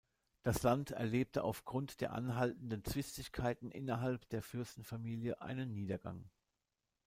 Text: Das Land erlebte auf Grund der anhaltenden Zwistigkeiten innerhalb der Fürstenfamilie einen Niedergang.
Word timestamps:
Das 0.41 0.63
Land 0.63 0.89
erlebte 0.89 1.43
auf 1.43 1.63
Grund 1.63 2.01
der 2.01 2.11
anhaltenden 2.13 2.83
Zwistigkeiten 2.83 3.69
innerhalb 3.69 4.27
der 4.29 4.41
Fürstenfamilie 4.41 5.39
einen 5.41 5.73
Niedergang. 5.75 6.27